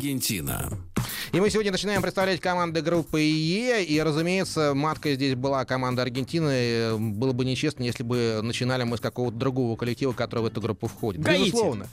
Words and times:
Аргентина. 0.00 0.89
И 1.32 1.38
мы 1.38 1.48
сегодня 1.48 1.70
начинаем 1.70 2.02
представлять 2.02 2.40
команды 2.40 2.82
группы 2.82 3.20
Е. 3.20 3.84
И, 3.84 4.00
разумеется, 4.00 4.74
маткой 4.74 5.14
здесь 5.14 5.36
была 5.36 5.64
команда 5.64 6.02
Аргентины. 6.02 6.98
Было 6.98 7.32
бы 7.32 7.44
нечестно, 7.44 7.84
если 7.84 8.02
бы 8.02 8.40
начинали 8.42 8.82
мы 8.82 8.96
с 8.96 9.00
какого-то 9.00 9.36
другого 9.36 9.76
коллектива, 9.76 10.12
который 10.12 10.40
в 10.40 10.46
эту 10.46 10.60
группу 10.60 10.88
входит. 10.88 11.22
Гаити. 11.22 11.44
Безусловно. 11.44 11.86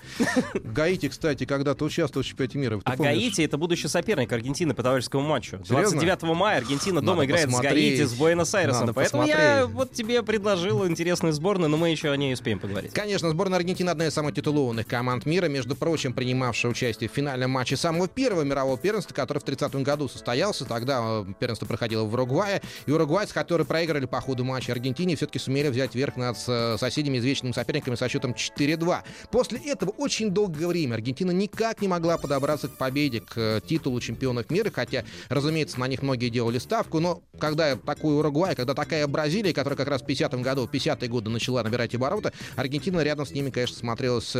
Гаити, 0.56 1.10
кстати, 1.10 1.46
когда-то 1.46 1.86
участвовал 1.86 2.24
в 2.24 2.28
чемпионате 2.28 2.58
мира. 2.58 2.82
А 2.84 2.98
помнишь? 2.98 3.14
Гаити 3.14 3.42
это 3.44 3.60
будущий 3.60 3.88
соперник 3.88 4.32
Аргентины 4.32 4.74
по 4.74 4.82
товарищескому 4.82 5.28
матчу. 5.28 5.60
Серьезно? 5.64 6.00
29 6.00 6.24
мая 6.36 6.58
Аргентина 6.58 6.96
Надо 6.96 7.06
дома 7.06 7.26
играет 7.26 7.52
с. 7.52 7.60
Гаити, 7.60 8.06
с 8.06 8.14
Буэнос-Айресом. 8.16 8.88
Надо 8.88 8.94
Поэтому 8.94 9.24
я 9.28 9.36
посмотреть. 9.36 9.76
вот 9.76 9.92
тебе 9.94 10.24
предложил 10.24 10.88
интересную 10.88 11.34
сборную, 11.34 11.70
но 11.70 11.78
мы 11.78 11.92
еще 11.92 12.10
о 12.10 12.18
ней 12.18 12.34
успеем 12.34 12.58
поговорить. 12.58 12.92
Конечно, 12.92 13.30
сборная 13.30 13.60
Аргентины 13.60 13.92
одна 13.92 14.08
из 14.08 14.16
самых 14.16 14.34
титулованных 14.34 14.88
команд 14.88 15.28
мира, 15.28 15.46
между 15.48 15.76
прочим, 15.76 16.14
принимавшая 16.14 16.72
участие 16.72 17.08
в 17.08 17.14
финальном 17.14 17.52
матче 17.52 17.78
самого 17.78 18.08
первого 18.08 18.42
мирового 18.42 18.80
первенства, 18.80 19.14
который 19.28 19.40
в 19.40 19.46
30-м 19.46 19.84
году 19.84 20.08
состоялся. 20.08 20.66
Тогда 20.66 21.02
э, 21.04 21.26
первенство 21.40 21.66
проходило 21.66 22.04
в 22.04 22.14
Уругвае. 22.14 22.62
И 22.86 22.92
уругвайцы, 22.92 23.34
которые 23.34 23.68
проиграли 23.68 24.06
по 24.06 24.22
ходу 24.22 24.46
матча 24.46 24.72
Аргентине, 24.72 25.16
все-таки 25.16 25.40
сумели 25.40 25.68
взять 25.68 25.96
верх 25.96 26.16
над 26.16 26.38
э, 26.48 26.78
соседями, 26.80 27.18
извечными 27.18 27.52
соперниками 27.52 27.96
со 27.96 28.08
счетом 28.08 28.32
4-2. 28.32 29.00
После 29.32 29.60
этого 29.60 29.92
очень 29.92 30.32
долгое 30.32 30.68
время 30.68 30.96
Аргентина 30.96 31.32
никак 31.32 31.82
не 31.82 31.88
могла 31.88 32.18
подобраться 32.18 32.70
к 32.70 32.78
победе, 32.78 33.20
к 33.20 33.34
э, 33.36 33.62
титулу 33.68 34.00
чемпионов 34.00 34.50
мира, 34.50 34.72
хотя, 34.74 35.04
разумеется, 35.30 35.80
на 35.80 35.88
них 35.88 36.02
многие 36.02 36.30
делали 36.30 36.60
ставку, 36.60 37.00
но 37.00 37.22
когда 37.40 37.76
такой 37.76 38.16
Уругвай, 38.16 38.56
когда 38.56 38.74
такая 38.74 39.06
Бразилия, 39.08 39.54
которая 39.54 39.78
как 39.78 39.90
раз 39.90 40.02
в 40.02 40.06
50-м 40.06 40.42
году, 40.42 40.68
в 40.68 40.72
50-е 40.72 41.10
годы 41.10 41.30
начала 41.30 41.64
набирать 41.64 41.94
обороты, 41.94 42.32
Аргентина 42.56 43.02
рядом 43.02 43.26
с 43.26 43.32
ними, 43.32 43.50
конечно, 43.50 43.78
смотрелась 43.78 44.34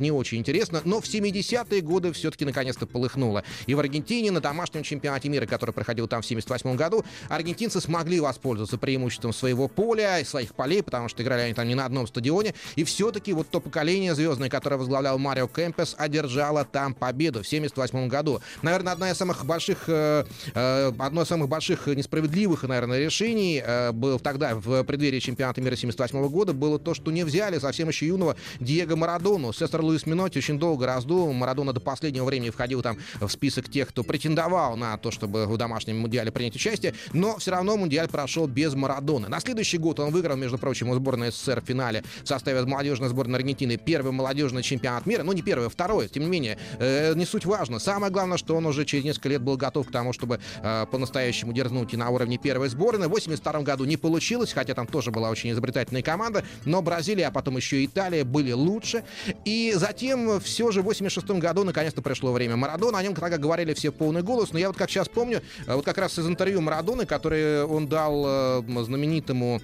не 0.00 0.10
очень 0.10 0.38
интересно, 0.38 0.82
но 0.84 1.00
в 1.00 1.04
70-е 1.04 1.80
годы 1.80 2.12
все-таки 2.12 2.44
наконец-то 2.44 2.86
полыхнуло. 2.86 3.44
И 3.66 3.74
в 3.74 3.80
Аргентине 3.80 4.30
на 4.34 4.40
домашнем 4.40 4.82
чемпионате 4.82 5.28
мира, 5.28 5.46
который 5.46 5.72
проходил 5.72 6.06
там 6.06 6.22
в 6.22 6.26
78 6.26 6.76
году, 6.76 7.04
аргентинцы 7.28 7.80
смогли 7.80 8.20
воспользоваться 8.20 8.76
преимуществом 8.76 9.32
своего 9.32 9.68
поля 9.68 10.20
и 10.20 10.24
своих 10.24 10.54
полей, 10.54 10.82
потому 10.82 11.08
что 11.08 11.22
играли 11.22 11.42
они 11.42 11.54
там 11.54 11.66
не 11.66 11.74
на 11.74 11.86
одном 11.86 12.06
стадионе, 12.06 12.54
и 12.76 12.84
все-таки 12.84 13.32
вот 13.32 13.48
то 13.48 13.60
поколение 13.60 14.14
звездное, 14.14 14.50
которое 14.50 14.76
возглавлял 14.76 15.18
Марио 15.18 15.48
Кемпес, 15.48 15.94
одержало 15.96 16.64
там 16.64 16.94
победу 16.94 17.42
в 17.42 17.48
78 17.48 18.08
году. 18.08 18.40
Наверное, 18.62 18.92
одна 18.92 19.10
из 19.10 19.16
самых 19.16 19.44
больших, 19.44 19.84
э, 19.88 20.24
э, 20.54 20.92
одно 20.98 21.22
из 21.22 21.28
самых 21.28 21.48
больших 21.48 21.86
несправедливых, 21.86 22.64
наверное, 22.64 22.98
решений 22.98 23.62
э, 23.64 23.92
был 23.92 24.18
тогда 24.18 24.54
в 24.54 24.82
преддверии 24.84 25.20
чемпионата 25.20 25.60
мира 25.60 25.76
78 25.76 26.28
года 26.28 26.52
было 26.52 26.78
то, 26.78 26.94
что 26.94 27.10
не 27.10 27.24
взяли 27.24 27.58
совсем 27.58 27.88
еще 27.88 28.06
юного 28.06 28.36
Диего 28.60 28.96
Марадону. 28.96 29.52
Сестер 29.52 29.82
Луис 29.82 30.06
Минотти 30.06 30.38
очень 30.38 30.58
долго 30.58 30.86
раздул. 30.86 31.32
Марадона 31.32 31.72
до 31.72 31.80
последнего 31.80 32.24
времени 32.24 32.50
входил 32.50 32.82
там 32.82 32.98
в 33.20 33.28
список 33.28 33.68
тех, 33.70 33.88
кто 33.88 34.02
претендовал 34.24 34.76
на 34.76 34.96
то, 34.96 35.10
чтобы 35.10 35.46
в 35.46 35.58
домашнем 35.58 35.98
мундиале 35.98 36.32
принять 36.32 36.56
участие, 36.56 36.94
но 37.12 37.36
все 37.36 37.50
равно 37.50 37.76
мундиаль 37.76 38.08
прошел 38.08 38.46
без 38.46 38.74
Марадоны. 38.74 39.28
На 39.28 39.38
следующий 39.38 39.76
год 39.76 40.00
он 40.00 40.10
выиграл, 40.10 40.36
между 40.36 40.56
прочим, 40.56 40.88
у 40.88 40.94
сборной 40.94 41.30
СССР 41.30 41.60
в 41.60 41.66
финале 41.66 42.02
в 42.22 42.28
составе 42.28 42.62
молодежной 42.64 43.10
сборной 43.10 43.38
Аргентины 43.38 43.76
первый 43.76 44.12
молодежный 44.12 44.62
чемпионат 44.62 45.04
мира. 45.04 45.24
Ну, 45.24 45.32
не 45.32 45.42
первый, 45.42 45.66
а 45.66 45.68
второй. 45.68 46.08
Тем 46.08 46.22
не 46.22 46.30
менее, 46.30 46.56
э, 46.78 47.12
не 47.14 47.26
суть 47.26 47.44
важно. 47.44 47.78
Самое 47.78 48.10
главное, 48.10 48.38
что 48.38 48.56
он 48.56 48.64
уже 48.64 48.86
через 48.86 49.04
несколько 49.04 49.28
лет 49.28 49.42
был 49.42 49.58
готов 49.58 49.88
к 49.88 49.92
тому, 49.92 50.14
чтобы 50.14 50.40
э, 50.62 50.86
по-настоящему 50.90 51.52
дерзнуть 51.52 51.92
и 51.92 51.98
на 51.98 52.08
уровне 52.08 52.38
первой 52.38 52.70
сборной. 52.70 53.08
В 53.08 53.10
82 53.10 53.60
году 53.60 53.84
не 53.84 53.98
получилось, 53.98 54.54
хотя 54.54 54.72
там 54.72 54.86
тоже 54.86 55.10
была 55.10 55.28
очень 55.28 55.50
изобретательная 55.50 56.02
команда, 56.02 56.44
но 56.64 56.80
Бразилия, 56.80 57.26
а 57.26 57.30
потом 57.30 57.58
еще 57.58 57.84
Италия 57.84 58.24
были 58.24 58.52
лучше. 58.52 59.04
И 59.44 59.74
затем 59.76 60.40
все 60.40 60.70
же 60.70 60.80
в 60.80 60.86
86 60.86 61.28
году 61.28 61.64
наконец-то 61.64 62.00
пришло 62.00 62.32
время 62.32 62.56
Марадона. 62.56 62.98
О 62.98 63.02
нем 63.02 63.14
тогда 63.14 63.36
говорили 63.36 63.74
все 63.74 63.90
в 63.90 63.94
полный 64.14 64.22
голос, 64.22 64.52
но 64.52 64.58
я 64.58 64.68
вот 64.68 64.76
как 64.76 64.90
сейчас 64.90 65.08
помню, 65.08 65.42
э, 65.66 65.74
вот 65.74 65.84
как 65.84 65.98
раз 65.98 66.18
из 66.18 66.26
интервью 66.26 66.60
Марадоны, 66.60 67.04
который 67.04 67.64
он 67.64 67.88
дал 67.88 68.24
э, 68.26 68.84
знаменитому 68.84 69.60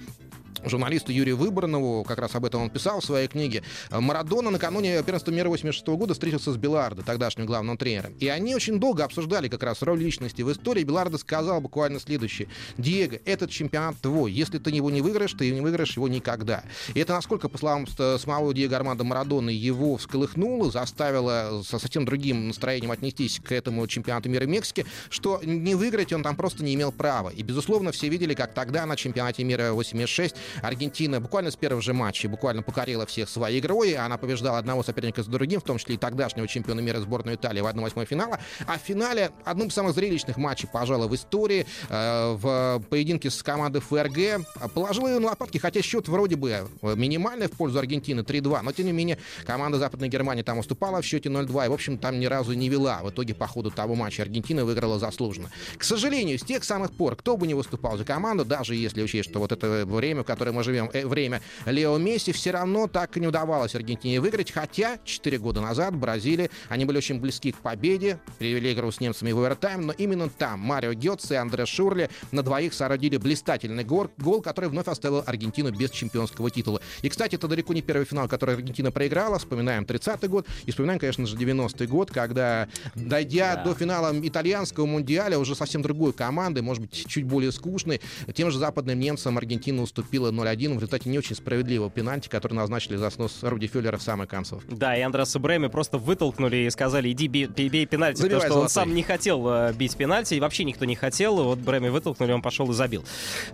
журналисту 0.65 1.11
Юрию 1.11 1.37
Выборнову, 1.37 2.03
как 2.03 2.19
раз 2.19 2.35
об 2.35 2.45
этом 2.45 2.63
он 2.63 2.69
писал 2.69 3.01
в 3.01 3.05
своей 3.05 3.27
книге. 3.27 3.63
Марадона 3.91 4.49
накануне 4.49 5.01
первенства 5.03 5.31
мира 5.31 5.49
86 5.49 5.87
года 5.87 6.13
встретился 6.13 6.51
с 6.51 6.57
Белардо, 6.57 7.03
тогдашним 7.03 7.45
главным 7.45 7.77
тренером. 7.77 8.13
И 8.19 8.27
они 8.27 8.55
очень 8.55 8.79
долго 8.79 9.03
обсуждали 9.03 9.47
как 9.47 9.63
раз 9.63 9.81
роль 9.81 9.99
личности 10.01 10.41
в 10.41 10.51
истории. 10.51 10.83
Белардо 10.83 11.17
сказал 11.17 11.61
буквально 11.61 11.99
следующее. 11.99 12.47
Диего, 12.77 13.17
этот 13.25 13.49
чемпионат 13.51 13.95
твой. 14.01 14.31
Если 14.31 14.57
ты 14.57 14.69
его 14.71 14.89
не 14.89 15.01
выиграешь, 15.01 15.33
ты 15.33 15.51
не 15.51 15.61
выиграешь 15.61 15.95
его 15.95 16.07
никогда. 16.07 16.63
И 16.93 16.99
это 16.99 17.13
насколько, 17.13 17.49
по 17.49 17.57
словам 17.57 17.87
с- 17.87 18.17
самого 18.19 18.53
Диего 18.53 18.75
Армандо 18.75 19.03
Марадона, 19.03 19.49
его 19.49 19.97
всколыхнуло, 19.97 20.71
заставило 20.71 21.61
со 21.63 21.79
совсем 21.79 22.05
другим 22.05 22.47
настроением 22.47 22.91
отнестись 22.91 23.39
к 23.43 23.51
этому 23.51 23.85
чемпионату 23.87 24.29
мира 24.29 24.45
Мексики, 24.45 24.85
что 25.09 25.41
не 25.43 25.75
выиграть 25.75 26.13
он 26.13 26.23
там 26.23 26.35
просто 26.35 26.63
не 26.63 26.75
имел 26.75 26.91
права. 26.91 27.29
И, 27.29 27.41
безусловно, 27.43 27.91
все 27.91 28.07
видели, 28.07 28.33
как 28.33 28.53
тогда 28.53 28.85
на 28.85 28.95
чемпионате 28.95 29.43
мира 29.43 29.71
86 29.73 30.35
Аргентина 30.61 31.19
буквально 31.19 31.51
с 31.51 31.55
первого 31.55 31.81
же 31.81 31.93
матча 31.93 32.27
буквально 32.29 32.63
покорила 32.63 33.05
всех 33.05 33.29
своей 33.29 33.59
игрой. 33.59 33.93
Она 33.95 34.17
побеждала 34.17 34.57
одного 34.57 34.83
соперника 34.83 35.23
за 35.23 35.31
другим, 35.31 35.59
в 35.59 35.63
том 35.63 35.77
числе 35.77 35.95
и 35.95 35.97
тогдашнего 35.97 36.47
чемпиона 36.47 36.79
мира 36.79 36.99
сборную 36.99 37.35
Италии 37.35 37.61
в 37.61 37.67
1-8 37.67 38.05
финала. 38.05 38.39
А 38.67 38.77
в 38.77 38.81
финале 38.81 39.31
одном 39.45 39.67
из 39.69 39.73
самых 39.73 39.93
зрелищных 39.93 40.37
матчей, 40.37 40.67
пожалуй, 40.71 41.07
в 41.07 41.15
истории, 41.15 41.65
э, 41.89 42.33
в 42.33 42.83
поединке 42.89 43.29
с 43.29 43.41
командой 43.43 43.81
ФРГ, 43.81 44.45
положила 44.73 45.07
ее 45.07 45.19
на 45.19 45.27
лопатки, 45.27 45.57
хотя 45.57 45.81
счет 45.81 46.07
вроде 46.07 46.35
бы 46.35 46.51
э, 46.51 46.95
минимальный 46.95 47.47
в 47.47 47.51
пользу 47.51 47.79
Аргентины 47.79 48.21
3-2, 48.21 48.61
но 48.61 48.71
тем 48.71 48.85
не 48.85 48.91
менее 48.91 49.17
команда 49.45 49.77
Западной 49.77 50.09
Германии 50.09 50.43
там 50.43 50.57
уступала 50.57 51.01
в 51.01 51.05
счете 51.05 51.29
0-2 51.29 51.65
и, 51.65 51.69
в 51.69 51.73
общем, 51.73 51.97
там 51.97 52.19
ни 52.19 52.25
разу 52.25 52.53
не 52.53 52.69
вела. 52.69 53.01
В 53.03 53.09
итоге 53.09 53.33
по 53.33 53.47
ходу 53.47 53.71
того 53.71 53.95
матча 53.95 54.23
Аргентина 54.23 54.65
выиграла 54.65 54.99
заслуженно. 54.99 55.49
К 55.77 55.83
сожалению, 55.83 56.37
с 56.37 56.43
тех 56.43 56.63
самых 56.63 56.91
пор, 56.91 57.15
кто 57.15 57.37
бы 57.37 57.47
не 57.47 57.53
выступал 57.53 57.97
за 57.97 58.05
команду, 58.05 58.45
даже 58.45 58.75
если 58.75 59.01
учесть, 59.01 59.29
что 59.29 59.39
вот 59.39 59.51
это 59.51 59.85
время, 59.85 60.23
в 60.23 60.25
которое 60.41 60.53
мы 60.53 60.63
живем, 60.63 60.89
э, 60.91 61.05
время 61.05 61.39
Лео 61.67 61.99
Месси, 61.99 62.31
все 62.31 62.49
равно 62.49 62.87
так 62.87 63.15
и 63.15 63.19
не 63.19 63.27
удавалось 63.27 63.75
Аргентине 63.75 64.19
выиграть, 64.19 64.51
хотя 64.51 64.97
4 65.05 65.37
года 65.37 65.61
назад 65.61 65.95
Бразилия, 65.95 66.49
они 66.67 66.83
были 66.85 66.97
очень 66.97 67.19
близки 67.19 67.51
к 67.51 67.57
победе, 67.57 68.19
привели 68.39 68.73
игру 68.73 68.89
с 68.91 68.99
немцами 68.99 69.31
в 69.33 69.37
овертайм, 69.37 69.85
но 69.85 69.93
именно 69.93 70.29
там 70.29 70.59
Марио 70.59 70.93
Гетце 70.93 71.35
и 71.35 71.37
Андре 71.37 71.67
Шурли 71.67 72.09
на 72.31 72.41
двоих 72.41 72.73
соорудили 72.73 73.17
блистательный 73.17 73.83
гол, 73.83 74.09
гол, 74.17 74.41
который 74.41 74.67
вновь 74.71 74.87
оставил 74.87 75.23
Аргентину 75.27 75.69
без 75.71 75.91
чемпионского 75.91 76.49
титула. 76.49 76.81
И, 77.03 77.09
кстати, 77.09 77.35
это 77.35 77.47
далеко 77.47 77.75
не 77.75 77.83
первый 77.83 78.05
финал, 78.05 78.27
который 78.27 78.55
Аргентина 78.55 78.91
проиграла. 78.91 79.37
Вспоминаем 79.37 79.83
30-й 79.83 80.27
год 80.27 80.47
и 80.65 80.71
вспоминаем, 80.71 80.99
конечно 80.99 81.27
же, 81.27 81.37
90-й 81.37 81.85
год, 81.85 82.09
когда, 82.09 82.67
дойдя 82.95 83.57
Да. 83.57 83.65
до 83.65 83.75
финала 83.75 84.11
итальянского 84.27 84.87
мундиаля, 84.87 85.37
уже 85.37 85.53
совсем 85.53 85.83
другой 85.83 86.13
команды, 86.13 86.63
может 86.63 86.81
быть, 86.81 87.05
чуть 87.07 87.25
более 87.25 87.51
скучной, 87.51 88.01
тем 88.33 88.49
же 88.49 88.57
западным 88.57 88.99
немцам 88.99 89.37
Аргентина 89.37 89.83
уступила 89.83 90.30
0-1 90.31 90.69
в 90.71 90.75
результате 90.75 91.09
не 91.09 91.17
очень 91.17 91.35
справедливого 91.35 91.89
пенальти, 91.89 92.29
который 92.29 92.53
назначили 92.53 92.95
за 92.95 93.09
снос 93.09 93.39
Руди 93.41 93.67
Фюллера 93.67 93.97
в 93.97 94.01
самой 94.01 94.27
концовке. 94.27 94.67
Да, 94.73 94.95
и 94.95 95.01
Андреса 95.01 95.39
Брэми 95.39 95.67
просто 95.67 95.97
вытолкнули 95.97 96.57
и 96.57 96.69
сказали, 96.69 97.11
иди 97.11 97.27
бей, 97.27 97.45
бей- 97.45 97.69
бей 97.69 97.85
пенальти, 97.85 98.21
Забивай 98.21 98.41
потому 98.41 98.51
что 98.51 98.61
он 98.63 98.69
золотой. 98.69 98.89
сам 98.89 98.95
не 98.95 99.03
хотел 99.03 99.47
э, 99.47 99.73
бить 99.73 99.95
пенальти, 99.95 100.35
и 100.35 100.39
вообще 100.39 100.63
никто 100.63 100.85
не 100.85 100.95
хотел, 100.95 101.43
вот 101.43 101.59
Брэми 101.59 101.89
вытолкнули, 101.89 102.31
он 102.31 102.41
пошел 102.41 102.69
и 102.71 102.73
забил. 102.73 103.03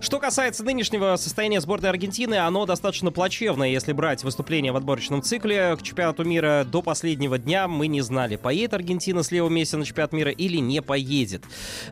Что 0.00 0.18
касается 0.20 0.64
нынешнего 0.64 1.16
состояния 1.16 1.60
сборной 1.60 1.90
Аргентины, 1.90 2.34
оно 2.36 2.66
достаточно 2.66 3.10
плачевное, 3.12 3.68
если 3.68 3.92
брать 3.92 4.24
выступление 4.24 4.72
в 4.72 4.76
отборочном 4.76 5.22
цикле 5.22 5.76
к 5.76 5.82
чемпионату 5.82 6.24
мира 6.24 6.66
до 6.70 6.82
последнего 6.82 7.38
дня 7.38 7.68
мы 7.68 7.86
не 7.86 8.00
знали, 8.00 8.36
поедет 8.36 8.74
Аргентина 8.74 9.22
с 9.22 9.30
Лео 9.30 9.48
Месси 9.48 9.76
на 9.76 9.84
чемпионат 9.84 10.12
мира 10.12 10.30
или 10.30 10.58
не 10.58 10.82
поедет. 10.82 11.44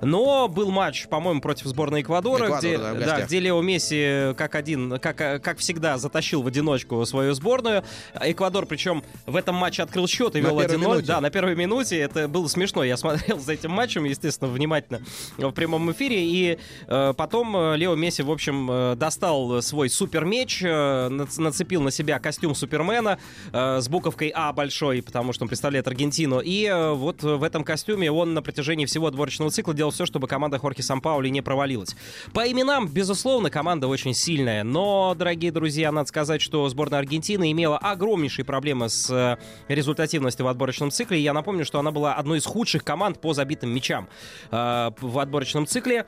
Но 0.02 0.48
был 0.48 0.70
матч, 0.70 1.06
по-моему, 1.08 1.40
против 1.40 1.66
сборной 1.66 2.02
Эквадора, 2.02 2.46
Эквадор, 2.46 2.58
где, 2.60 2.78
да, 2.78 2.94
да, 2.94 3.20
где 3.22 3.40
Лео 3.40 3.60
Месси 3.62 4.34
как 4.36 4.54
один 4.54 4.75
один, 4.76 4.98
как, 4.98 5.42
как 5.42 5.58
всегда, 5.58 5.98
затащил 5.98 6.42
в 6.42 6.46
одиночку 6.46 7.04
свою 7.06 7.34
сборную. 7.34 7.82
Эквадор, 8.20 8.66
причем 8.66 9.02
в 9.26 9.36
этом 9.36 9.54
матче 9.54 9.82
открыл 9.82 10.06
счет 10.06 10.36
и 10.36 10.40
вел 10.40 10.60
1-0. 10.60 11.02
Да, 11.02 11.20
на 11.20 11.30
первой 11.30 11.56
минуте. 11.56 11.98
Это 11.98 12.28
было 12.28 12.46
смешно. 12.48 12.84
Я 12.84 12.96
смотрел 12.96 13.38
за 13.38 13.54
этим 13.54 13.70
матчем, 13.70 14.04
естественно, 14.04 14.50
внимательно 14.50 15.00
в 15.38 15.50
прямом 15.52 15.90
эфире. 15.92 16.24
И 16.24 16.58
э, 16.86 17.14
потом 17.16 17.56
э, 17.56 17.76
Лео 17.76 17.94
Месси, 17.94 18.22
в 18.22 18.30
общем, 18.30 18.68
э, 18.70 18.96
достал 18.96 19.62
свой 19.62 19.88
супермеч, 19.88 20.62
э, 20.62 21.08
нацепил 21.08 21.82
на 21.82 21.90
себя 21.90 22.18
костюм 22.18 22.54
Супермена 22.54 23.18
э, 23.52 23.80
с 23.80 23.88
буковкой 23.88 24.32
А 24.34 24.52
большой, 24.52 25.02
потому 25.02 25.32
что 25.32 25.44
он 25.44 25.48
представляет 25.48 25.86
Аргентину. 25.88 26.40
И 26.40 26.66
э, 26.66 26.92
вот 26.92 27.22
в 27.22 27.42
этом 27.42 27.64
костюме 27.64 28.10
он 28.10 28.34
на 28.34 28.42
протяжении 28.42 28.86
всего 28.86 29.06
отборочного 29.06 29.50
цикла 29.50 29.74
делал 29.74 29.90
все, 29.90 30.06
чтобы 30.06 30.28
команда 30.28 30.58
Хорхе 30.58 30.82
Сампаули 30.82 31.28
не 31.28 31.40
провалилась. 31.40 31.96
По 32.32 32.50
именам, 32.50 32.88
безусловно, 32.88 33.50
команда 33.50 33.86
очень 33.88 34.14
сильная. 34.14 34.64
Но, 34.66 35.14
дорогие 35.16 35.52
друзья, 35.52 35.92
надо 35.92 36.08
сказать, 36.08 36.42
что 36.42 36.68
сборная 36.68 36.98
Аргентины 36.98 37.52
имела 37.52 37.78
огромнейшие 37.78 38.44
проблемы 38.44 38.88
с 38.88 39.08
э, 39.10 39.36
результативностью 39.72 40.44
в 40.44 40.48
отборочном 40.48 40.90
цикле. 40.90 41.20
Я 41.20 41.32
напомню, 41.32 41.64
что 41.64 41.78
она 41.78 41.92
была 41.92 42.14
одной 42.14 42.38
из 42.38 42.46
худших 42.46 42.82
команд 42.82 43.20
по 43.20 43.32
забитым 43.32 43.70
мячам 43.70 44.08
э, 44.50 44.90
в 45.00 45.18
отборочном 45.20 45.68
цикле. 45.68 46.04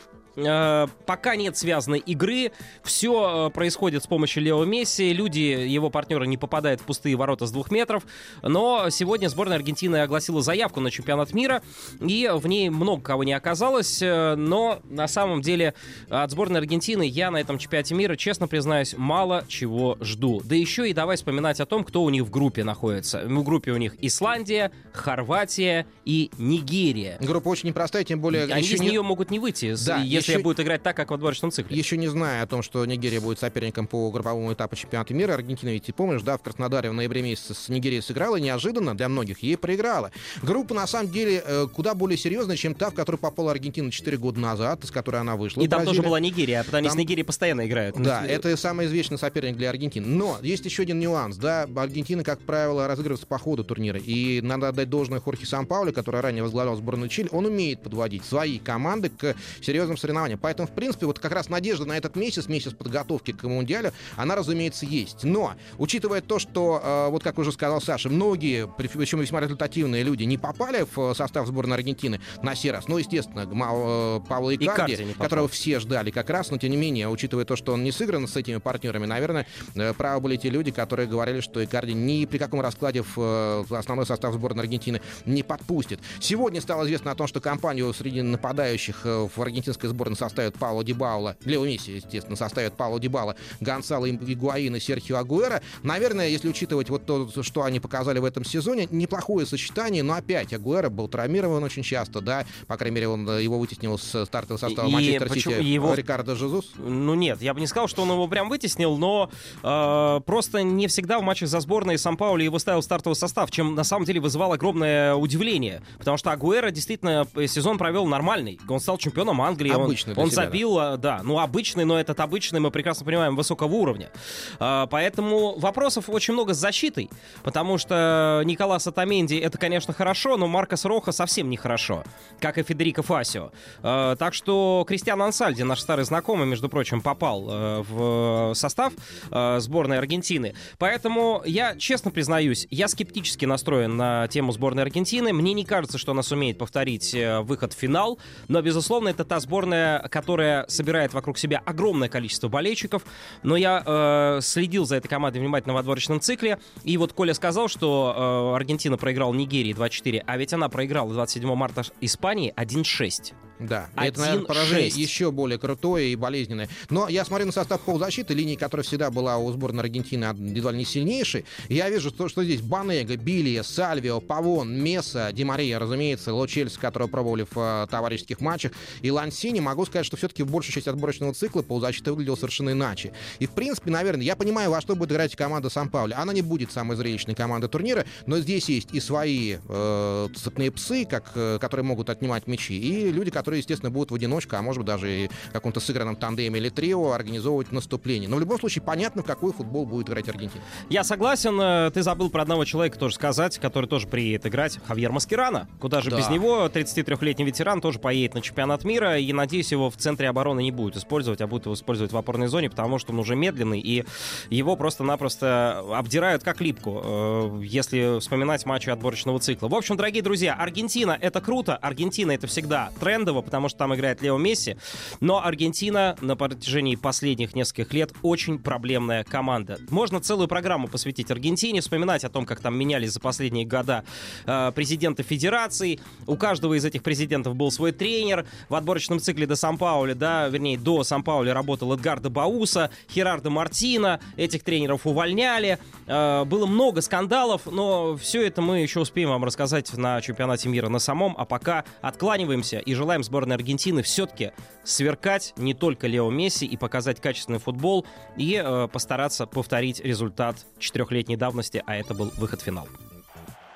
Э, 0.46 0.86
пока 1.06 1.36
нет 1.36 1.56
связанной 1.56 1.98
игры, 1.98 2.52
все 2.82 3.48
э, 3.48 3.50
происходит 3.50 4.04
с 4.04 4.06
помощью 4.06 4.42
Лео 4.42 4.64
Месси, 4.64 5.12
люди, 5.12 5.40
его 5.40 5.90
партнеры 5.90 6.26
не 6.26 6.36
попадают 6.36 6.80
в 6.80 6.84
пустые 6.84 7.16
ворота 7.16 7.46
с 7.46 7.50
двух 7.50 7.70
метров, 7.70 8.04
но 8.42 8.88
сегодня 8.90 9.28
сборная 9.28 9.56
Аргентины 9.56 9.96
огласила 9.96 10.40
заявку 10.40 10.80
на 10.80 10.90
чемпионат 10.90 11.34
мира, 11.34 11.62
и 12.00 12.30
в 12.32 12.46
ней 12.46 12.70
много 12.70 13.02
кого 13.02 13.24
не 13.24 13.32
оказалось, 13.32 14.00
э, 14.00 14.36
но 14.36 14.80
на 14.84 15.08
самом 15.08 15.42
деле 15.42 15.74
от 16.08 16.30
сборной 16.30 16.60
Аргентины 16.60 17.02
я 17.02 17.30
на 17.30 17.38
этом 17.38 17.58
чемпионате 17.58 17.94
мира, 17.94 18.16
честно 18.16 18.46
признаюсь, 18.46 18.94
мало 18.96 19.44
чего 19.48 19.96
жду. 20.00 20.40
Да 20.44 20.54
еще 20.54 20.88
и 20.88 20.92
давай 20.92 21.16
вспоминать 21.16 21.60
о 21.60 21.66
том, 21.66 21.84
кто 21.84 22.04
у 22.04 22.10
них 22.10 22.22
в 22.22 22.30
группе 22.30 22.62
находится. 22.62 23.22
В 23.24 23.42
группе 23.42 23.72
у 23.72 23.76
них 23.76 23.96
Исландия, 24.00 24.70
Хорватия 24.92 25.86
и 26.04 26.30
Нигерия. 26.38 27.18
Группа 27.20 27.48
очень 27.48 27.68
непростая, 27.68 28.04
тем 28.04 28.20
более... 28.20 28.44
Они 28.44 28.66
из 28.66 28.80
не... 28.80 28.90
нее 28.90 29.02
могут 29.02 29.30
не 29.30 29.38
выйти, 29.38 29.74
да, 29.84 29.98
если 29.98 30.27
Россия 30.28 30.42
будет 30.42 30.60
играть 30.60 30.82
так, 30.82 30.96
как 30.96 31.10
в 31.10 31.14
отборочном 31.14 31.50
цикле. 31.50 31.76
Еще 31.76 31.96
не 31.96 32.08
зная 32.08 32.42
о 32.42 32.46
том, 32.46 32.62
что 32.62 32.84
Нигерия 32.84 33.20
будет 33.20 33.38
соперником 33.38 33.86
по 33.86 34.10
групповому 34.10 34.52
этапу 34.52 34.76
чемпионата 34.76 35.14
мира, 35.14 35.34
Аргентина, 35.34 35.70
ведь 35.70 35.84
ты 35.84 35.92
помнишь, 35.92 36.22
да, 36.22 36.36
в 36.36 36.42
Краснодаре 36.42 36.90
в 36.90 36.94
ноябре 36.94 37.22
месяце 37.22 37.54
с 37.54 37.68
Нигерией 37.68 38.02
сыграла, 38.02 38.36
неожиданно 38.36 38.96
для 38.96 39.08
многих 39.08 39.42
ей 39.42 39.56
проиграла. 39.56 40.10
Группа, 40.42 40.74
на 40.74 40.86
самом 40.86 41.10
деле, 41.10 41.42
э, 41.44 41.66
куда 41.72 41.94
более 41.94 42.18
серьезная, 42.18 42.56
чем 42.56 42.74
та, 42.74 42.90
в 42.90 42.94
которую 42.94 43.18
попала 43.18 43.50
Аргентина 43.50 43.90
4 43.90 44.16
года 44.18 44.40
назад, 44.40 44.84
из 44.84 44.90
которой 44.90 45.20
она 45.20 45.36
вышла. 45.36 45.62
И 45.62 45.68
там 45.68 45.84
тоже 45.84 46.02
была 46.02 46.20
Нигерия, 46.20 46.62
потому 46.64 46.86
там... 46.86 46.94
с 46.94 46.98
Нигерией 46.98 47.24
постоянно 47.24 47.66
играют. 47.66 47.96
Да, 48.00 48.26
это 48.26 48.56
самый 48.56 48.86
известный 48.86 49.18
соперник 49.18 49.56
для 49.56 49.70
Аргентины. 49.70 50.06
Но 50.06 50.38
есть 50.42 50.64
еще 50.64 50.82
один 50.82 50.98
нюанс, 50.98 51.36
да, 51.36 51.66
Аргентина, 51.76 52.24
как 52.24 52.40
правило, 52.40 52.86
разыгрывается 52.86 53.26
по 53.26 53.38
ходу 53.38 53.64
турнира, 53.64 53.98
и 53.98 54.40
надо 54.40 54.68
отдать 54.68 54.90
должное 54.90 55.20
Хорхе 55.20 55.46
Сан-Пауле, 55.46 55.92
который 55.92 56.20
ранее 56.20 56.42
возглавлял 56.42 56.76
сборную 56.76 57.08
Чили, 57.08 57.28
он 57.32 57.46
умеет 57.46 57.82
подводить 57.82 58.24
свои 58.24 58.58
команды 58.58 59.10
к 59.10 59.34
серьезным 59.60 59.96
соревнованиям. 59.96 60.17
Поэтому, 60.40 60.66
в 60.68 60.72
принципе, 60.72 61.06
вот 61.06 61.18
как 61.18 61.32
раз 61.32 61.48
надежда 61.48 61.84
на 61.84 61.96
этот 61.96 62.16
месяц, 62.16 62.48
месяц 62.48 62.72
подготовки 62.72 63.32
к 63.32 63.44
Мундиалю, 63.44 63.92
она, 64.16 64.34
разумеется, 64.34 64.86
есть. 64.86 65.24
Но, 65.24 65.54
учитывая 65.78 66.20
то, 66.20 66.38
что, 66.38 66.80
э, 66.82 67.10
вот 67.10 67.22
как 67.22 67.38
уже 67.38 67.52
сказал 67.52 67.80
Саша, 67.80 68.08
многие, 68.08 68.68
причем 68.68 69.20
весьма 69.20 69.40
результативные 69.40 70.02
люди, 70.02 70.24
не 70.24 70.38
попали 70.38 70.86
в 70.94 71.14
состав 71.14 71.46
сборной 71.46 71.76
Аргентины 71.76 72.20
на 72.42 72.54
сей 72.54 72.70
раз, 72.70 72.88
ну, 72.88 72.98
естественно, 72.98 73.40
э, 73.40 74.20
Павла 74.28 74.54
Икарди, 74.54 74.94
Икарди 74.94 75.12
которого 75.14 75.48
все 75.48 75.80
ждали 75.80 76.10
как 76.10 76.30
раз, 76.30 76.50
но, 76.50 76.58
тем 76.58 76.70
не 76.70 76.76
менее, 76.76 77.08
учитывая 77.08 77.44
то, 77.44 77.56
что 77.56 77.72
он 77.72 77.84
не 77.84 77.92
сыгран 77.92 78.26
с 78.26 78.36
этими 78.36 78.56
партнерами, 78.56 79.06
наверное, 79.06 79.46
э, 79.74 79.92
правы 79.94 80.20
были 80.20 80.36
те 80.36 80.50
люди, 80.50 80.70
которые 80.70 81.08
говорили, 81.08 81.40
что 81.40 81.64
Икарди 81.64 81.92
ни 81.92 82.24
при 82.24 82.38
каком 82.38 82.60
раскладе 82.60 83.02
в 83.02 83.66
основной 83.70 84.06
состав 84.06 84.34
сборной 84.34 84.64
Аргентины 84.64 85.00
не 85.24 85.42
подпустит. 85.42 86.00
Сегодня 86.20 86.60
стало 86.60 86.84
известно 86.84 87.10
о 87.10 87.14
том, 87.14 87.26
что 87.26 87.40
компанию 87.40 87.92
среди 87.92 88.22
нападающих 88.22 89.04
в 89.04 89.30
аргентинской 89.40 89.88
сборной 89.88 89.97
составит 90.16 90.54
Пауло 90.54 90.84
Дебаула, 90.84 91.36
Лео 91.44 91.64
Месси, 91.64 91.96
естественно, 91.96 92.36
составят 92.36 92.74
Пауло 92.74 93.00
Дебала, 93.00 93.36
Гонсало 93.60 94.10
Игуаин 94.10 94.76
и 94.76 94.80
Серхио 94.80 95.18
Агуэра. 95.18 95.62
Наверное, 95.82 96.28
если 96.28 96.48
учитывать 96.48 96.90
вот 96.90 97.06
то, 97.06 97.28
что 97.42 97.62
они 97.62 97.80
показали 97.80 98.18
в 98.18 98.24
этом 98.24 98.44
сезоне, 98.44 98.88
неплохое 98.90 99.46
сочетание, 99.46 100.02
но 100.02 100.14
опять 100.14 100.52
Агуэра 100.52 100.88
был 100.88 101.08
травмирован 101.08 101.62
очень 101.64 101.82
часто, 101.82 102.20
да, 102.20 102.44
по 102.66 102.76
крайней 102.76 102.96
мере, 102.96 103.08
он 103.08 103.28
э, 103.28 103.42
его 103.42 103.58
вытеснил 103.58 103.98
с 103.98 104.24
стартового 104.24 104.58
состава 104.58 104.88
Манчестер 104.88 105.32
Сити 105.32 105.62
его... 105.62 105.94
Рикардо 105.94 106.36
Жезус. 106.36 106.72
Ну 106.76 107.14
нет, 107.14 107.42
я 107.42 107.54
бы 107.54 107.60
не 107.60 107.66
сказал, 107.66 107.88
что 107.88 108.02
он 108.02 108.10
его 108.10 108.28
прям 108.28 108.48
вытеснил, 108.48 108.96
но 108.96 109.30
э, 109.62 110.20
просто 110.24 110.62
не 110.62 110.86
всегда 110.86 111.18
в 111.18 111.22
матчах 111.22 111.48
за 111.48 111.60
сборной 111.60 111.98
Сан-Паули 111.98 112.44
его 112.44 112.58
ставил 112.58 112.82
стартовый 112.82 113.16
состав, 113.16 113.50
чем 113.50 113.74
на 113.74 113.84
самом 113.84 114.04
деле 114.04 114.20
вызывал 114.20 114.52
огромное 114.52 115.14
удивление, 115.14 115.82
потому 115.98 116.16
что 116.16 116.30
Агуэра 116.30 116.70
действительно 116.70 117.26
сезон 117.46 117.78
провел 117.78 118.06
нормальный, 118.06 118.60
он 118.68 118.80
стал 118.80 118.98
чемпионом 118.98 119.40
Англии, 119.40 119.70
Обычно 119.70 119.84
он, 119.84 119.87
он 120.16 120.30
себя, 120.30 120.44
забил 120.44 120.76
да 120.76 120.96
да, 120.96 121.20
ну 121.22 121.38
обычный, 121.38 121.84
но 121.84 121.98
этот 121.98 122.20
обычный 122.20 122.60
мы 122.60 122.70
прекрасно 122.70 123.04
понимаем 123.04 123.36
высокого 123.36 123.72
уровня. 123.72 124.10
А, 124.58 124.86
поэтому 124.86 125.58
вопросов 125.58 126.08
очень 126.08 126.34
много 126.34 126.54
с 126.54 126.58
защитой, 126.58 127.10
потому 127.42 127.78
что 127.78 128.42
Николас 128.44 128.86
Атаменди 128.86 129.36
это, 129.36 129.58
конечно, 129.58 129.92
хорошо, 129.92 130.36
но 130.36 130.46
Маркос 130.46 130.84
Роха 130.84 131.12
совсем 131.12 131.48
нехорошо, 131.50 132.04
как 132.40 132.58
и 132.58 132.62
Федерико 132.62 133.02
Фасио. 133.02 133.52
А, 133.82 134.16
так 134.16 134.34
что 134.34 134.84
Кристиан 134.86 135.20
Ансальди, 135.22 135.62
наш 135.62 135.80
старый 135.80 136.04
знакомый, 136.04 136.46
между 136.46 136.68
прочим, 136.68 137.00
попал 137.00 137.46
э, 137.48 137.84
в 137.88 138.52
состав 138.54 138.92
э, 139.30 139.58
сборной 139.60 139.98
Аргентины. 139.98 140.54
Поэтому 140.78 141.42
я, 141.44 141.76
честно 141.76 142.10
признаюсь, 142.10 142.66
я 142.70 142.88
скептически 142.88 143.44
настроен 143.44 143.96
на 143.96 144.28
тему 144.28 144.52
сборной 144.52 144.82
Аргентины. 144.82 145.32
Мне 145.32 145.52
не 145.52 145.64
кажется, 145.64 145.98
что 145.98 146.12
она 146.12 146.22
сумеет 146.22 146.58
повторить 146.58 147.14
э, 147.14 147.40
выход 147.40 147.72
в 147.72 147.76
финал, 147.76 148.18
но, 148.48 148.60
безусловно, 148.60 149.08
это 149.08 149.24
та 149.24 149.40
сборная, 149.40 149.77
которая 150.10 150.66
собирает 150.68 151.14
вокруг 151.14 151.38
себя 151.38 151.62
огромное 151.64 152.08
количество 152.08 152.48
болельщиков. 152.48 153.04
Но 153.42 153.56
я 153.56 153.82
э, 153.84 154.40
следил 154.42 154.84
за 154.84 154.96
этой 154.96 155.08
командой 155.08 155.38
внимательно 155.38 155.74
в 155.74 155.78
отборочном 155.78 156.20
цикле. 156.20 156.58
И 156.84 156.96
вот 156.96 157.12
Коля 157.12 157.34
сказал, 157.34 157.68
что 157.68 158.52
э, 158.54 158.56
Аргентина 158.56 158.96
проиграла 158.96 159.34
Нигерии 159.34 159.74
2-4, 159.74 160.22
а 160.26 160.36
ведь 160.36 160.52
она 160.52 160.68
проиграла 160.68 161.12
27 161.12 161.54
марта 161.54 161.82
Испании 162.00 162.52
1-6. 162.56 163.34
Да, 163.58 163.88
и 163.96 164.06
это, 164.06 164.20
наверное, 164.20 164.44
поражение 164.44 164.88
еще 164.88 165.30
более 165.30 165.58
крутое 165.58 166.12
и 166.12 166.16
болезненное. 166.16 166.68
Но 166.90 167.08
я 167.08 167.24
смотрю 167.24 167.46
на 167.46 167.52
состав 167.52 167.80
полузащиты, 167.80 168.34
линии, 168.34 168.56
которая 168.56 168.84
всегда 168.84 169.10
была 169.10 169.38
у 169.38 169.50
сборной 169.52 169.82
Аргентины 169.82 170.24
едва 170.24 170.72
ли 170.72 170.78
не 170.78 170.84
сильнейшей. 170.84 171.44
Я 171.68 171.90
вижу, 171.90 172.10
что, 172.10 172.28
что 172.28 172.44
здесь 172.44 172.60
Банега, 172.60 173.16
Билья, 173.16 173.62
Сальвио, 173.62 174.20
Павон, 174.20 174.80
Меса, 174.80 175.30
Ди 175.32 175.44
Мария, 175.44 175.78
разумеется, 175.78 176.32
Ло 176.34 176.46
Чельс, 176.46 176.76
которого 176.78 177.08
пробовали 177.08 177.46
в 177.50 177.56
э, 177.56 177.86
товарищеских 177.90 178.40
матчах, 178.40 178.72
и 179.02 179.10
Лансини. 179.10 179.60
Могу 179.60 179.84
сказать, 179.86 180.06
что 180.06 180.16
все-таки 180.16 180.42
в 180.42 180.50
большую 180.50 180.74
часть 180.74 180.88
отборочного 180.88 181.34
цикла 181.34 181.62
полузащита 181.62 182.12
выглядела 182.12 182.36
совершенно 182.36 182.70
иначе. 182.70 183.12
И, 183.38 183.46
в 183.46 183.50
принципе, 183.50 183.90
наверное, 183.90 184.24
я 184.24 184.36
понимаю, 184.36 184.70
во 184.70 184.80
что 184.80 184.94
будет 184.94 185.12
играть 185.12 185.34
команда 185.34 185.70
Сан-Паули. 185.70 186.14
Она 186.14 186.32
не 186.32 186.42
будет 186.42 186.72
самой 186.72 186.96
зрелищной 186.96 187.34
командой 187.34 187.68
турнира, 187.68 188.04
но 188.26 188.38
здесь 188.38 188.68
есть 188.68 188.92
и 188.92 189.00
свои 189.00 189.56
э, 189.68 190.28
цепные 190.36 190.70
псы, 190.70 191.04
как, 191.04 191.32
э, 191.34 191.58
которые 191.60 191.84
могут 191.84 192.10
отнимать 192.10 192.46
мячи, 192.46 192.78
и 192.78 193.10
люди, 193.10 193.30
которые 193.30 193.47
которые, 193.48 193.60
естественно, 193.60 193.90
будут 193.90 194.10
в 194.10 194.14
одиночку, 194.14 194.56
а 194.56 194.62
может 194.62 194.80
быть 194.80 194.86
даже 194.86 195.24
и 195.24 195.28
в 195.28 195.52
каком-то 195.52 195.80
сыгранном 195.80 196.16
тандеме 196.16 196.60
или 196.60 196.68
трио 196.68 197.12
организовывать 197.12 197.72
наступление. 197.72 198.28
Но 198.28 198.36
в 198.36 198.40
любом 198.40 198.58
случае 198.58 198.82
понятно, 198.82 199.22
в 199.22 199.24
какой 199.24 199.54
футбол 199.54 199.86
будет 199.86 200.10
играть 200.10 200.28
Аргентина. 200.28 200.62
Я 200.90 201.02
согласен. 201.02 201.58
Э, 201.58 201.90
ты 201.90 202.02
забыл 202.02 202.28
про 202.28 202.42
одного 202.42 202.66
человека 202.66 202.98
тоже 202.98 203.14
сказать, 203.14 203.58
который 203.58 203.86
тоже 203.86 204.06
приедет 204.06 204.46
играть. 204.46 204.78
Хавьер 204.86 205.12
Маскирана. 205.12 205.66
Куда 205.80 206.02
же 206.02 206.10
да. 206.10 206.18
без 206.18 206.28
него? 206.28 206.66
33-летний 206.66 207.46
ветеран 207.46 207.80
тоже 207.80 207.98
поедет 207.98 208.34
на 208.34 208.42
чемпионат 208.42 208.84
мира. 208.84 209.18
И, 209.18 209.32
надеюсь, 209.32 209.72
его 209.72 209.88
в 209.88 209.96
центре 209.96 210.28
обороны 210.28 210.60
не 210.60 210.70
будет 210.70 210.98
использовать, 210.98 211.40
а 211.40 211.46
будет 211.46 211.64
его 211.64 211.74
использовать 211.74 212.12
в 212.12 212.16
опорной 212.18 212.48
зоне, 212.48 212.68
потому 212.68 212.98
что 212.98 213.12
он 213.12 213.18
уже 213.18 213.34
медленный, 213.34 213.80
и 213.80 214.04
его 214.50 214.76
просто-напросто 214.76 215.84
обдирают 215.96 216.42
как 216.42 216.60
липку, 216.60 217.00
э, 217.02 217.60
если 217.64 218.20
вспоминать 218.20 218.66
матчи 218.66 218.90
отборочного 218.90 219.40
цикла. 219.40 219.68
В 219.68 219.74
общем, 219.74 219.96
дорогие 219.96 220.22
друзья, 220.22 220.52
Аргентина— 220.52 221.16
это 221.20 221.40
круто. 221.40 221.76
Аргентина— 221.76 222.32
это 222.32 222.46
всегда 222.46 222.90
трендово 223.00 223.37
здорово, 223.38 223.42
потому 223.42 223.68
что 223.68 223.78
там 223.78 223.94
играет 223.94 224.22
Лео 224.22 224.38
Месси. 224.38 224.76
Но 225.20 225.44
Аргентина 225.44 226.16
на 226.20 226.36
протяжении 226.36 226.96
последних 226.96 227.54
нескольких 227.54 227.92
лет 227.92 228.12
очень 228.22 228.58
проблемная 228.58 229.24
команда. 229.24 229.78
Можно 229.90 230.20
целую 230.20 230.48
программу 230.48 230.88
посвятить 230.88 231.30
Аргентине, 231.30 231.80
вспоминать 231.80 232.24
о 232.24 232.28
том, 232.28 232.46
как 232.46 232.60
там 232.60 232.76
менялись 232.76 233.12
за 233.12 233.20
последние 233.20 233.64
года 233.64 234.04
э, 234.46 234.72
президенты 234.74 235.22
федераций. 235.22 236.00
У 236.26 236.36
каждого 236.36 236.74
из 236.74 236.84
этих 236.84 237.02
президентов 237.02 237.54
был 237.54 237.70
свой 237.70 237.92
тренер. 237.92 238.46
В 238.68 238.74
отборочном 238.74 239.20
цикле 239.20 239.46
до 239.46 239.56
Сан-Паули, 239.56 240.14
да, 240.14 240.48
вернее, 240.48 240.78
до 240.78 241.04
Сан-Паули 241.04 241.50
работал 241.50 241.92
Эдгардо 241.92 242.30
Бауса, 242.30 242.90
Херардо 243.10 243.50
Мартина. 243.50 244.20
Этих 244.36 244.62
тренеров 244.62 245.06
увольняли. 245.06 245.78
Э, 246.06 246.44
было 246.44 246.66
много 246.66 247.00
скандалов, 247.00 247.62
но 247.66 248.16
все 248.16 248.46
это 248.46 248.62
мы 248.62 248.80
еще 248.80 249.00
успеем 249.00 249.30
вам 249.30 249.44
рассказать 249.44 249.92
на 249.96 250.20
чемпионате 250.20 250.68
мира 250.68 250.88
на 250.88 250.98
самом. 250.98 251.34
А 251.38 251.44
пока 251.44 251.84
откланиваемся 252.00 252.78
и 252.78 252.94
желаем 252.94 253.22
сборной 253.28 253.54
Аргентины 253.56 254.02
все-таки 254.02 254.52
сверкать 254.84 255.52
не 255.56 255.74
только 255.74 256.06
Лео 256.06 256.30
Месси 256.30 256.66
и 256.66 256.76
показать 256.76 257.20
качественный 257.20 257.58
футбол 257.60 258.06
и 258.36 258.60
э, 258.62 258.88
постараться 258.88 259.46
повторить 259.46 260.00
результат 260.00 260.66
четырехлетней 260.78 261.36
давности, 261.36 261.82
а 261.86 261.94
это 261.94 262.14
был 262.14 262.32
выход 262.36 262.60
в 262.60 262.64
финал. 262.64 262.88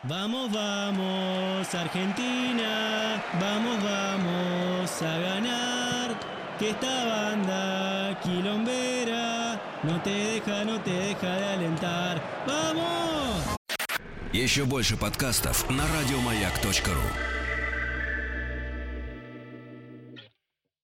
Vamos, 0.04 0.50
vamos, 0.50 1.74
Argentina, 1.74 3.22
vamos, 3.40 3.76
vamos 3.84 4.90
a 5.00 5.18
ganar. 5.18 6.18
Que 6.58 6.70
esta 6.70 7.04
banda 7.04 8.18
quilombera 8.24 9.60
no 9.84 10.02
te 10.02 10.10
deja, 10.10 10.64
no 10.64 10.80
te 10.80 10.90
deja 10.90 11.30
de 11.36 11.46
alentar. 11.54 12.20
¡Vamos! 12.46 13.56
Еще 14.32 14.64
больше 14.64 14.96
подкастов 14.96 15.68
на 15.70 15.84
радиомаяк.ру. 15.86 17.41